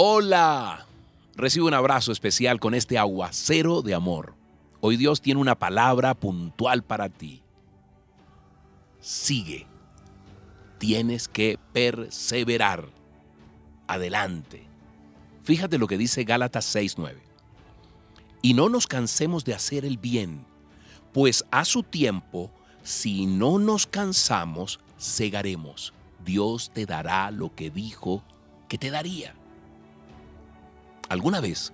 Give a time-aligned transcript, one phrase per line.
[0.00, 0.86] Hola,
[1.34, 4.36] recibe un abrazo especial con este aguacero de amor.
[4.80, 7.42] Hoy Dios tiene una palabra puntual para ti.
[9.00, 9.66] Sigue.
[10.78, 12.90] Tienes que perseverar.
[13.88, 14.68] Adelante.
[15.42, 17.16] Fíjate lo que dice Gálatas 6:9.
[18.40, 20.46] Y no nos cansemos de hacer el bien,
[21.12, 22.52] pues a su tiempo,
[22.84, 25.92] si no nos cansamos, segaremos.
[26.24, 28.22] Dios te dará lo que dijo
[28.68, 29.34] que te daría.
[31.08, 31.72] Alguna vez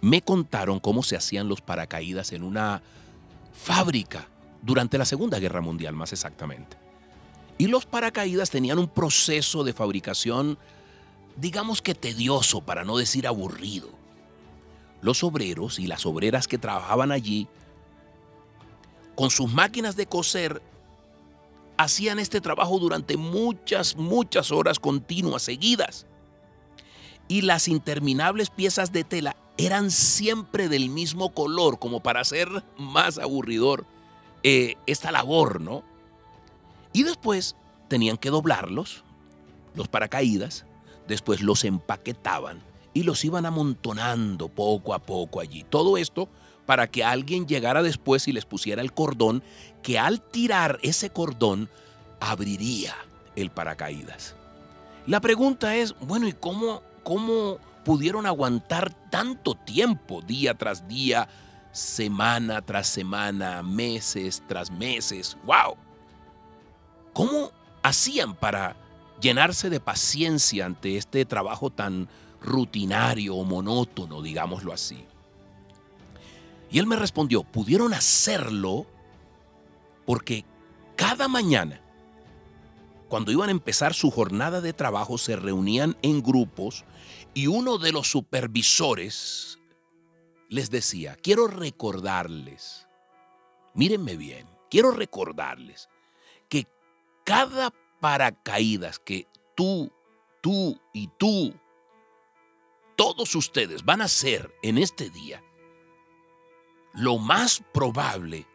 [0.00, 2.82] me contaron cómo se hacían los paracaídas en una
[3.52, 4.28] fábrica
[4.62, 6.76] durante la Segunda Guerra Mundial, más exactamente.
[7.58, 10.58] Y los paracaídas tenían un proceso de fabricación,
[11.36, 13.90] digamos que tedioso, para no decir aburrido.
[15.02, 17.46] Los obreros y las obreras que trabajaban allí,
[19.14, 20.62] con sus máquinas de coser,
[21.76, 26.06] hacían este trabajo durante muchas, muchas horas continuas, seguidas
[27.28, 32.48] y las interminables piezas de tela eran siempre del mismo color, como para hacer
[32.78, 33.86] más aburridor
[34.42, 35.82] eh, esta labor, ¿no?
[36.92, 37.56] Y después
[37.88, 39.04] tenían que doblarlos,
[39.74, 40.66] los paracaídas,
[41.06, 42.62] después los empaquetaban
[42.94, 45.64] y los iban amontonando poco a poco allí.
[45.64, 46.28] Todo esto
[46.66, 49.42] para que alguien llegara después y les pusiera el cordón,
[49.82, 51.68] que al tirar ese cordón
[52.20, 52.94] abriría
[53.36, 54.36] el paracaídas.
[55.06, 61.28] La pregunta es, bueno, ¿y cómo cómo pudieron aguantar tanto tiempo, día tras día,
[61.72, 65.36] semana tras semana, meses tras meses.
[65.44, 65.76] ¡Wow!
[67.12, 67.50] ¿Cómo
[67.82, 68.76] hacían para
[69.20, 72.08] llenarse de paciencia ante este trabajo tan
[72.40, 75.04] rutinario o monótono, digámoslo así?
[76.70, 78.86] Y él me respondió, pudieron hacerlo
[80.06, 80.44] porque
[80.96, 81.80] cada mañana
[83.12, 86.86] cuando iban a empezar su jornada de trabajo, se reunían en grupos
[87.34, 89.58] y uno de los supervisores
[90.48, 92.88] les decía, quiero recordarles,
[93.74, 95.90] mírenme bien, quiero recordarles
[96.48, 96.66] que
[97.22, 99.92] cada paracaídas que tú,
[100.40, 101.52] tú y tú,
[102.96, 105.44] todos ustedes van a hacer en este día,
[106.94, 108.46] lo más probable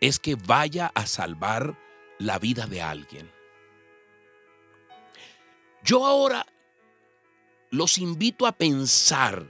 [0.00, 1.78] es que vaya a salvar
[2.18, 3.30] la vida de alguien.
[5.82, 6.46] Yo ahora
[7.70, 9.46] los invito a pensar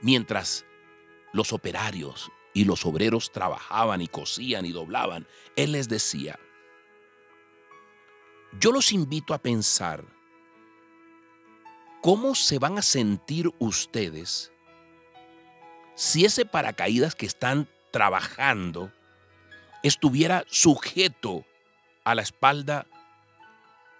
[0.00, 0.64] mientras
[1.32, 5.26] los operarios y los obreros trabajaban y cosían y doblaban.
[5.56, 6.38] Él les decía,
[8.58, 10.04] yo los invito a pensar
[12.00, 14.52] cómo se van a sentir ustedes
[15.94, 18.92] si ese paracaídas que están trabajando
[19.82, 21.44] estuviera sujeto
[22.04, 22.86] a la espalda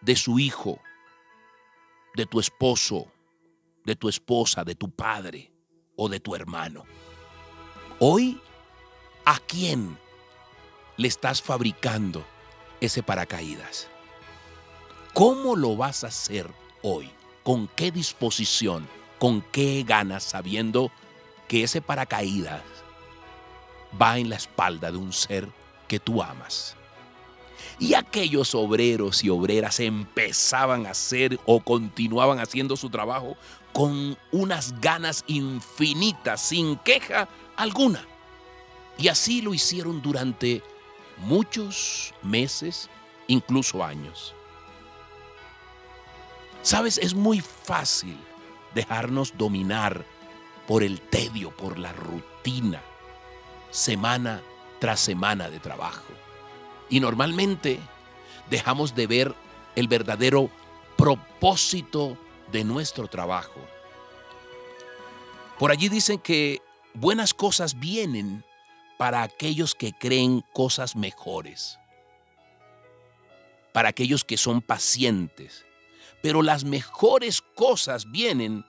[0.01, 0.81] de su hijo,
[2.15, 3.07] de tu esposo,
[3.85, 5.53] de tu esposa, de tu padre
[5.97, 6.85] o de tu hermano.
[7.99, 8.41] Hoy,
[9.25, 9.99] ¿a quién
[10.97, 12.25] le estás fabricando
[12.81, 13.89] ese paracaídas?
[15.15, 16.49] ¿Cómo lo vas a hacer
[16.83, 17.11] hoy?
[17.43, 18.89] ¿Con qué disposición?
[19.19, 20.93] ¿Con qué ganas sabiendo
[21.49, 22.63] que ese paracaídas
[24.01, 25.49] va en la espalda de un ser
[25.89, 26.78] que tú amas?
[27.79, 33.37] Y aquellos obreros y obreras empezaban a hacer o continuaban haciendo su trabajo
[33.73, 38.05] con unas ganas infinitas, sin queja alguna.
[38.97, 40.63] Y así lo hicieron durante
[41.19, 42.89] muchos meses,
[43.27, 44.35] incluso años.
[46.63, 48.19] Sabes, es muy fácil
[48.75, 50.05] dejarnos dominar
[50.67, 52.83] por el tedio, por la rutina,
[53.71, 54.43] semana
[54.81, 56.13] tras semana de trabajo.
[56.91, 57.81] Y normalmente
[58.51, 59.35] dejamos de ver
[59.77, 60.51] el verdadero
[60.97, 62.17] propósito
[62.51, 63.61] de nuestro trabajo.
[65.59, 66.61] Por allí dicen que
[66.95, 68.45] buenas cosas vienen
[68.97, 71.79] para aquellos que creen cosas mejores,
[73.73, 75.65] para aquellos que son pacientes,
[76.23, 78.65] pero las mejores cosas vienen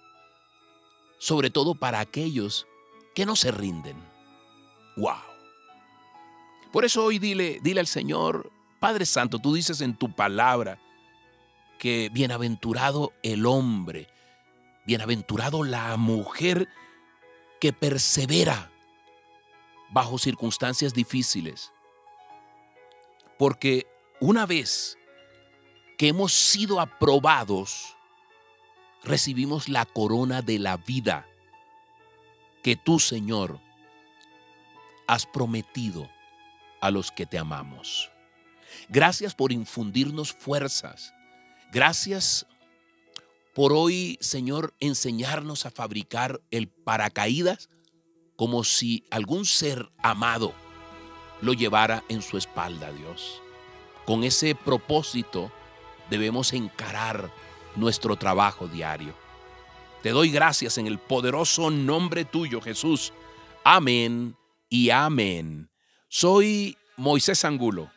[1.19, 2.67] sobre todo para aquellos
[3.13, 3.97] que no se rinden.
[4.95, 5.28] ¡Wow!
[6.71, 10.79] Por eso hoy dile, dile al Señor, Padre Santo, tú dices en tu palabra
[11.79, 14.07] que bienaventurado el hombre,
[14.85, 16.67] bienaventurado la mujer
[17.59, 18.71] que persevera
[19.89, 21.71] bajo circunstancias difíciles.
[23.37, 23.87] Porque
[24.19, 24.97] una vez
[25.97, 27.95] que hemos sido aprobados,
[29.03, 31.25] recibimos la corona de la vida
[32.61, 33.59] que tú, Señor,
[35.07, 36.09] has prometido
[36.81, 38.09] a los que te amamos.
[38.87, 41.13] Gracias por infundirnos fuerzas.
[41.71, 42.45] Gracias
[43.53, 47.69] por hoy, Señor, enseñarnos a fabricar el paracaídas
[48.35, 50.53] como si algún ser amado
[51.41, 53.41] lo llevara en su espalda, Dios.
[54.05, 55.51] Con ese propósito
[56.09, 57.31] debemos encarar
[57.75, 59.13] nuestro trabajo diario.
[60.01, 63.13] Te doy gracias en el poderoso nombre tuyo, Jesús.
[63.63, 64.35] Amén
[64.69, 65.68] y amén
[66.09, 67.91] soy Moisés Angulo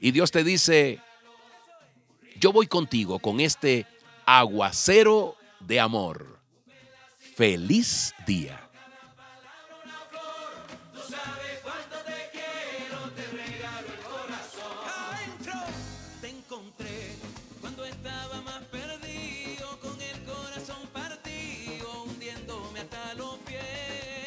[0.00, 1.00] y Dios te dice,
[2.40, 3.86] yo voy contigo con este
[4.24, 6.38] aguacero de amor.
[7.36, 8.60] Feliz día.
[16.20, 17.16] Te encontré
[17.60, 24.17] cuando estaba más Perdido con el corazón partido, hundiéndome hasta los pies.